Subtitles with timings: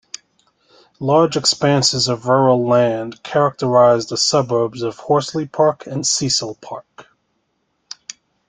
[0.99, 7.05] Large expanses of rural land characterise the suburbs of Horsley Park and Cecil Park.